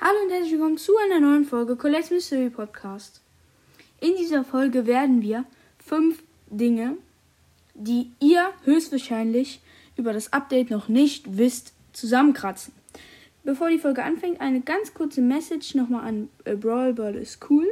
[0.00, 3.20] Hallo und herzlich willkommen zu einer neuen Folge Colette's Mystery Podcast.
[4.00, 5.44] In dieser Folge werden wir
[5.84, 6.96] fünf Dinge,
[7.74, 9.60] die ihr höchstwahrscheinlich
[9.96, 12.72] über das Update noch nicht wisst, zusammenkratzen.
[13.42, 17.66] Bevor die Folge anfängt, eine ganz kurze Message nochmal an äh, Brawl Ball ist cool.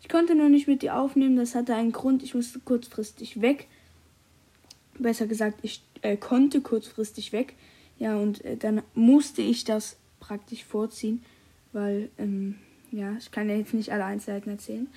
[0.00, 3.66] Ich konnte noch nicht mit dir aufnehmen, das hatte einen Grund, ich musste kurzfristig weg.
[4.96, 7.54] Besser gesagt, ich äh, konnte kurzfristig weg.
[7.98, 11.24] Ja, und äh, dann musste ich das praktisch vorziehen,
[11.72, 12.56] weil, ähm,
[12.90, 14.88] ja, ich kann ja jetzt nicht alle Einzelheiten erzählen.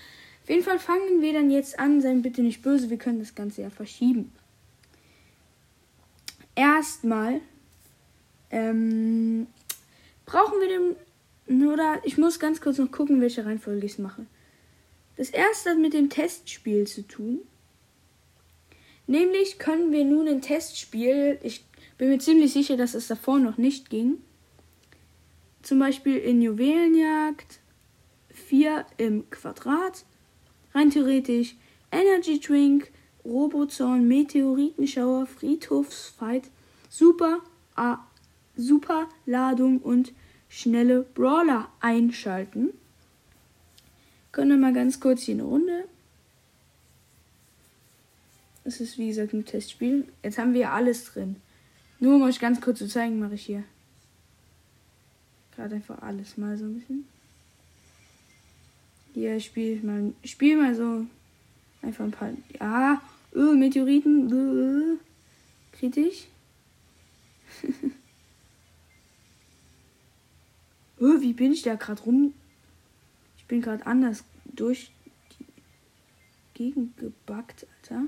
[0.44, 3.34] Auf jeden Fall fangen wir dann jetzt an, seien bitte nicht böse, wir können das
[3.34, 4.32] Ganze ja verschieben.
[6.56, 7.42] Erstmal
[8.52, 9.48] ähm,
[10.26, 10.96] brauchen wir
[11.48, 14.26] den, oder ich muss ganz kurz noch gucken, welche Reihenfolge ich es mache.
[15.18, 17.40] Das erste hat mit dem Testspiel zu tun.
[19.08, 21.64] Nämlich können wir nun ein Testspiel, ich
[21.98, 24.18] bin mir ziemlich sicher, dass es davor noch nicht ging.
[25.66, 27.60] Zum Beispiel in Juwelenjagd
[28.30, 30.06] 4 im Quadrat
[30.76, 31.56] Rein theoretisch
[31.92, 32.92] Energy Drink,
[33.26, 36.52] Robozorn, Meteoritenschauer, Friedhofsfight,
[36.88, 37.40] Super,
[37.78, 37.96] äh,
[38.56, 40.14] Super Ladung und
[40.50, 42.70] schnelle Brawler einschalten.
[44.32, 45.86] Können wir mal ganz kurz hier eine Runde.
[48.64, 50.08] Das ist wie gesagt ein Testspiel.
[50.22, 51.38] Jetzt haben wir alles drin.
[52.00, 53.64] Nur um euch ganz kurz zu zeigen, mache ich hier
[55.56, 57.06] gerade einfach alles mal so ein bisschen.
[59.14, 61.06] Hier spiele ich mal, spiel mal so
[61.82, 62.32] einfach ein paar.
[62.60, 63.02] Ja,
[63.34, 64.98] öh, Meteoriten, öh,
[65.72, 66.28] kritisch.
[71.00, 72.34] öh, wie bin ich da gerade rum?
[73.38, 74.92] Ich bin gerade anders durch
[75.40, 75.46] die
[76.54, 78.08] Gegend gebackt, Alter.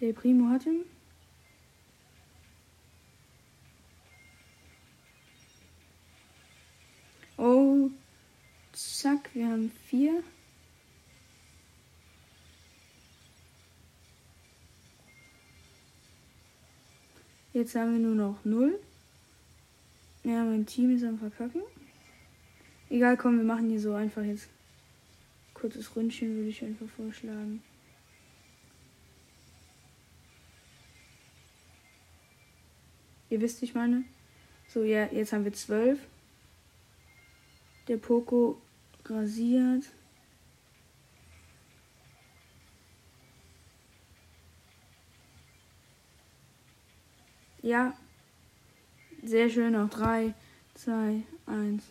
[0.00, 0.84] Der Primo hat ihn.
[7.36, 7.88] Oh,
[8.72, 10.24] zack, wir haben vier.
[17.52, 18.80] Jetzt haben wir nur noch null.
[20.24, 21.62] Ja, mein Team ist am Verkacken.
[22.90, 24.48] Egal, komm, wir machen hier so einfach jetzt.
[25.54, 27.62] Kurzes Ründchen würde ich einfach vorschlagen.
[33.30, 34.02] Ihr wisst, ich meine.
[34.66, 36.00] So, ja, jetzt haben wir zwölf.
[37.86, 38.60] Der Poco
[39.10, 39.84] rasiert.
[47.62, 47.94] Ja.
[49.22, 49.72] Sehr schön.
[49.72, 50.34] Noch 3,
[50.74, 51.82] 2, 1.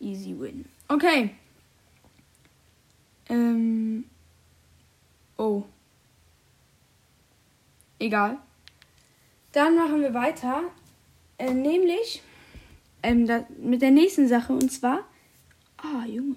[0.00, 0.64] Easy win.
[0.88, 1.34] Okay.
[3.28, 4.04] Ähm.
[5.36, 5.64] Oh.
[7.98, 8.38] Egal.
[9.52, 10.62] Dann machen wir weiter.
[11.36, 12.22] Äh, nämlich
[13.02, 15.04] ähm, da, mit der nächsten Sache und zwar,
[15.82, 16.36] ah, Junge,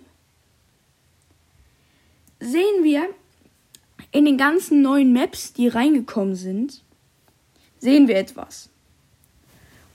[2.40, 3.08] sehen wir
[4.12, 6.82] in den ganzen neuen Maps, die reingekommen sind,
[7.80, 8.70] sehen wir etwas.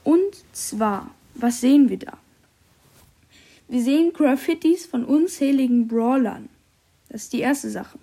[0.03, 2.17] Und zwar, was sehen wir da?
[3.67, 6.49] Wir sehen Graffitis von unzähligen Brawlern.
[7.09, 7.99] Das ist die erste Sache.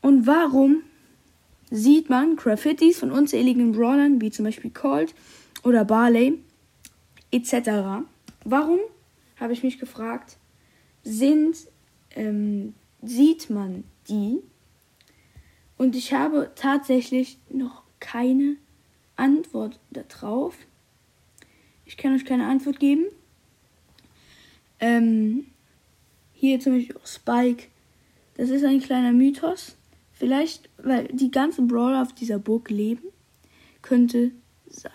[0.00, 0.82] Und warum
[1.70, 5.14] sieht man Graffitis von unzähligen Brawlern, wie zum Beispiel Colt
[5.62, 6.38] oder Barley,
[7.30, 8.04] etc.
[8.44, 8.80] Warum,
[9.36, 10.38] habe ich mich gefragt,
[11.02, 11.56] sind,
[12.10, 14.40] ähm, sieht man die?
[15.76, 18.56] Und ich habe tatsächlich noch keine
[19.16, 20.56] Antwort darauf.
[21.84, 23.04] Ich kann euch keine Antwort geben.
[24.80, 25.46] Ähm,
[26.32, 27.68] hier zum Beispiel auch Spike.
[28.36, 29.76] Das ist ein kleiner Mythos.
[30.12, 33.08] Vielleicht, weil die ganzen Brawler auf dieser Burg leben,
[33.82, 34.30] könnte
[34.68, 34.92] sein.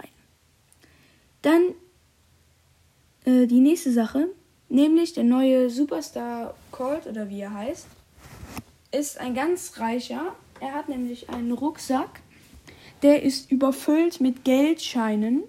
[1.41, 1.73] Dann
[3.29, 4.29] äh, die nächste Sache,
[4.69, 7.87] nämlich der neue Superstar Colt oder wie er heißt,
[8.91, 10.35] ist ein ganz reicher.
[10.59, 12.21] Er hat nämlich einen Rucksack,
[13.03, 15.43] der ist überfüllt mit Geldscheinen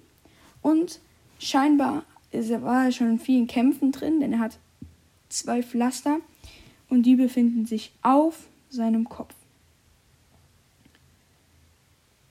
[0.63, 1.01] und
[1.39, 4.59] scheinbar ist war er schon in vielen Kämpfen drin, denn er hat
[5.29, 6.21] zwei Pflaster
[6.89, 9.35] und die befinden sich auf seinem Kopf.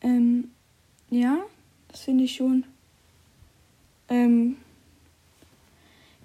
[0.01, 0.51] Ähm,
[1.09, 1.39] ja,
[1.89, 2.63] das finde ich schon
[4.07, 4.55] ähm,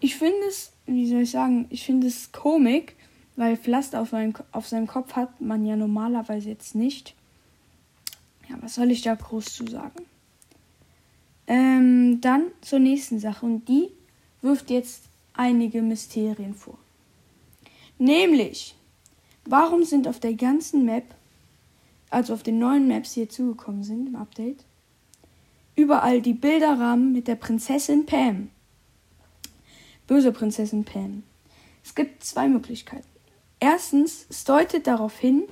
[0.05, 2.95] ich finde es, wie soll ich sagen, ich finde es komik,
[3.37, 7.15] weil Pflaster auf, seinem, auf seinem Kopf hat man ja normalerweise jetzt nicht.
[8.51, 10.05] Ja, was soll ich da groß zu sagen?
[11.47, 13.89] Ähm, dann zur nächsten Sache und die
[14.43, 16.77] wirft jetzt einige Mysterien vor.
[17.99, 18.75] Nämlich,
[19.47, 21.15] warum sind auf der ganzen Map,
[22.11, 24.67] also auf den neuen Maps, die hier zugekommen sind im Update,
[25.77, 28.51] überall die Bilderrahmen mit der Prinzessin Pam.
[30.07, 31.23] Böse Prinzessin Pam.
[31.83, 33.07] Es gibt zwei Möglichkeiten.
[33.61, 35.45] Erstens, es deutet darauf hin,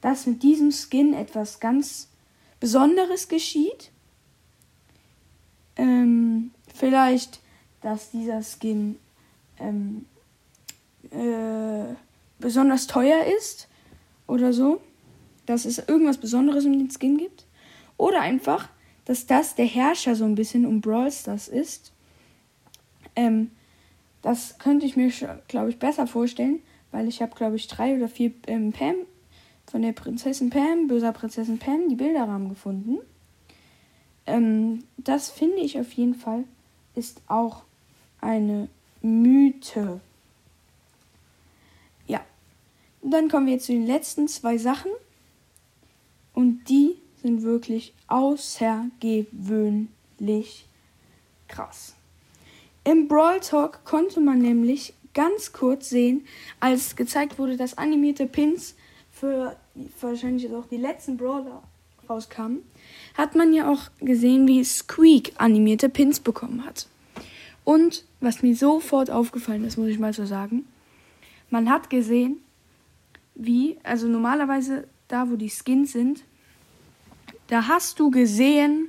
[0.00, 2.08] dass mit diesem Skin etwas ganz
[2.60, 3.90] Besonderes geschieht.
[5.76, 7.40] Ähm, vielleicht,
[7.82, 8.98] dass dieser Skin
[9.58, 10.06] ähm,
[11.10, 11.94] äh,
[12.38, 13.68] besonders teuer ist
[14.26, 14.80] oder so.
[15.46, 17.44] Dass es irgendwas Besonderes um den Skin gibt.
[17.96, 18.68] Oder einfach,
[19.04, 21.92] dass das der Herrscher so ein bisschen um Brawl Stars ist.
[23.16, 23.50] Ähm,
[24.22, 25.10] das könnte ich mir,
[25.48, 26.60] glaube ich, besser vorstellen,
[26.90, 28.94] weil ich habe, glaube ich, drei oder vier ähm, Pam
[29.70, 32.98] von der Prinzessin Pam, böser Prinzessin Pam, die Bilderrahmen gefunden.
[34.26, 36.44] Ähm, das finde ich auf jeden Fall
[36.94, 37.64] ist auch
[38.20, 38.68] eine
[39.00, 40.00] Mythe.
[42.06, 42.20] Ja,
[43.02, 44.90] dann kommen wir jetzt zu den letzten zwei Sachen.
[46.34, 50.66] Und die sind wirklich außergewöhnlich
[51.48, 51.94] krass.
[52.88, 56.24] Im Brawl Talk konnte man nämlich ganz kurz sehen,
[56.58, 58.76] als gezeigt wurde, dass animierte Pins
[59.12, 59.56] für
[60.00, 61.62] wahrscheinlich auch die letzten Brawler
[62.08, 62.62] rauskamen,
[63.12, 66.86] hat man ja auch gesehen, wie Squeak animierte Pins bekommen hat.
[67.62, 70.64] Und was mir sofort aufgefallen ist, muss ich mal so sagen,
[71.50, 72.38] man hat gesehen,
[73.34, 76.24] wie, also normalerweise da, wo die Skins sind,
[77.48, 78.88] da hast du gesehen,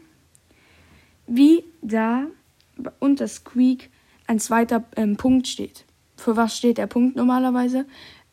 [1.27, 2.27] wie da
[2.99, 3.89] unter Squeak
[4.27, 5.85] ein zweiter ähm, Punkt steht.
[6.17, 7.85] Für was steht der Punkt normalerweise?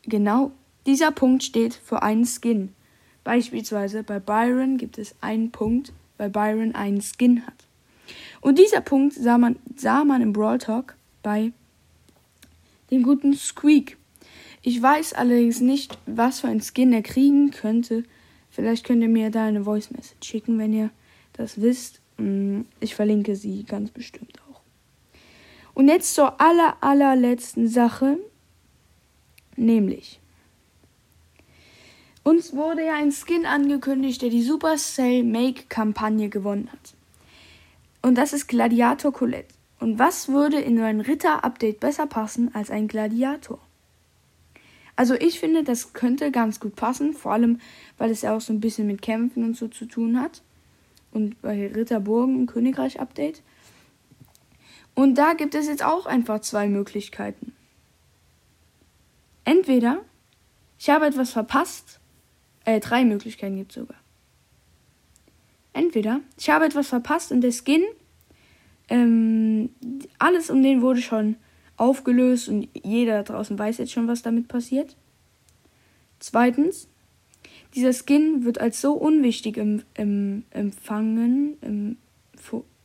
[0.03, 0.51] Genau,
[0.85, 2.73] dieser Punkt steht für einen Skin.
[3.23, 7.67] Beispielsweise bei Byron gibt es einen Punkt, weil Byron einen Skin hat.
[8.41, 11.51] Und dieser Punkt sah man, sah man im Brawl Talk bei
[12.89, 13.97] dem guten Squeak.
[14.61, 18.03] Ich weiß allerdings nicht, was für ein Skin er kriegen könnte.
[18.49, 20.89] Vielleicht könnt ihr mir da eine Voice Message schicken, wenn ihr
[21.33, 22.01] das wisst.
[22.17, 24.61] Mm, ich verlinke sie ganz bestimmt auch.
[25.73, 28.17] Und jetzt zur aller, allerletzten Sache,
[29.55, 30.19] nämlich
[32.23, 36.93] uns wurde ja ein Skin angekündigt, der die Supercell Make Kampagne gewonnen hat.
[38.01, 39.53] Und das ist Gladiator Colette.
[39.79, 43.59] Und was würde in ein Ritter-Update besser passen als ein Gladiator?
[44.97, 47.61] Also ich finde, das könnte ganz gut passen, vor allem,
[47.97, 50.41] weil es ja auch so ein bisschen mit Kämpfen und so zu tun hat.
[51.11, 53.41] Und bei Ritterburgen ein Königreich-Update.
[54.93, 57.53] Und da gibt es jetzt auch einfach zwei Möglichkeiten.
[59.43, 60.03] Entweder
[60.79, 61.99] ich habe etwas verpasst,
[62.65, 63.97] äh, drei Möglichkeiten gibt es sogar.
[65.73, 67.83] Entweder ich habe etwas verpasst und der Skin,
[68.89, 69.69] ähm,
[70.19, 71.35] alles um den wurde schon
[71.77, 74.95] aufgelöst und jeder draußen weiß jetzt schon, was damit passiert.
[76.19, 76.89] Zweitens,
[77.77, 81.97] dieser Skin wird als so unwichtig im, im, empfangen, im,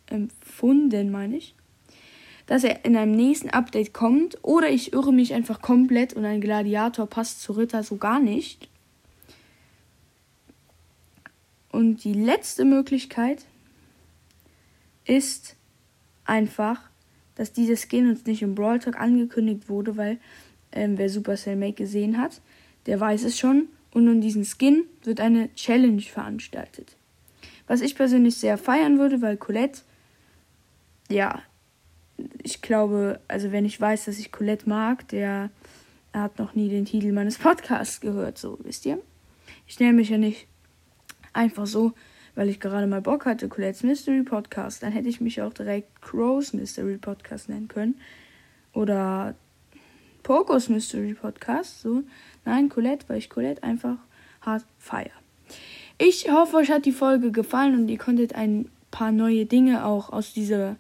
[0.06, 1.55] empfunden, meine ich,
[2.44, 4.37] dass er in einem nächsten Update kommt.
[4.43, 8.69] Oder ich irre mich einfach komplett und ein Gladiator passt zu Ritter so gar nicht.
[11.71, 13.47] Und die letzte Möglichkeit
[15.06, 15.56] ist
[16.27, 16.91] einfach,
[17.35, 20.19] dass dieser Skin uns nicht im Brawl Talk angekündigt wurde, weil
[20.71, 22.43] ähm, wer Supercell Make gesehen hat,
[22.85, 23.69] der weiß es schon.
[23.93, 26.97] Und um diesen Skin wird eine Challenge veranstaltet.
[27.67, 29.83] Was ich persönlich sehr feiern würde, weil Colette,
[31.11, 31.43] ja,
[32.43, 35.50] ich glaube, also wenn ich weiß, dass ich Colette mag, der
[36.12, 38.99] hat noch nie den Titel meines Podcasts gehört, so wisst ihr.
[39.66, 40.47] Ich nenne mich ja nicht
[41.33, 41.93] einfach so,
[42.35, 44.83] weil ich gerade mal Bock hatte, Colette's Mystery Podcast.
[44.83, 47.97] Dann hätte ich mich auch direkt Crow's Mystery Podcast nennen können.
[48.73, 49.35] Oder
[50.23, 51.83] Pokos Mystery Podcast.
[51.83, 52.02] So.
[52.45, 53.97] Nein, Colette, weil ich Colette einfach
[54.41, 55.11] hart feier.
[55.99, 60.11] Ich hoffe, euch hat die Folge gefallen und ihr konntet ein paar neue Dinge auch
[60.11, 60.76] aus dieser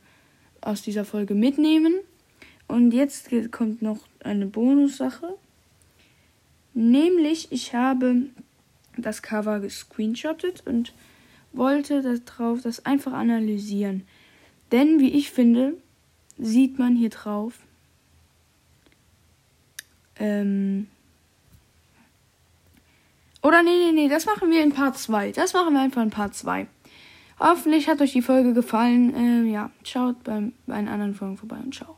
[0.62, 1.94] aus dieser Folge mitnehmen.
[2.68, 5.34] Und jetzt kommt noch eine Bonussache.
[6.72, 8.26] Nämlich, ich habe
[8.96, 10.94] das Cover gescreenshottet und
[11.52, 14.04] wollte darauf das einfach analysieren.
[14.70, 15.74] Denn, wie ich finde,
[16.38, 17.58] sieht man hier drauf,
[20.18, 20.88] ähm,
[23.42, 25.32] oder nee, nee, nee, das machen wir in Part 2.
[25.32, 26.68] Das machen wir einfach in Part 2.
[27.40, 29.14] Hoffentlich hat euch die Folge gefallen.
[29.16, 31.96] Ähm, ja, schaut beim, bei anderen Folgen vorbei und ciao.